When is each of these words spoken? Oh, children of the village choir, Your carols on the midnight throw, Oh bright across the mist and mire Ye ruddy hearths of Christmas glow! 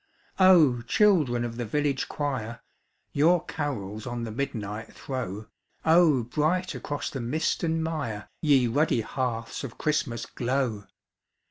Oh, 0.39 0.81
children 0.81 1.45
of 1.45 1.57
the 1.57 1.63
village 1.63 2.07
choir, 2.09 2.61
Your 3.13 3.45
carols 3.45 4.07
on 4.07 4.23
the 4.23 4.31
midnight 4.31 4.91
throw, 4.91 5.45
Oh 5.85 6.23
bright 6.23 6.73
across 6.73 7.11
the 7.11 7.21
mist 7.21 7.61
and 7.63 7.83
mire 7.83 8.27
Ye 8.41 8.65
ruddy 8.65 9.01
hearths 9.01 9.63
of 9.63 9.77
Christmas 9.77 10.25
glow! 10.25 10.85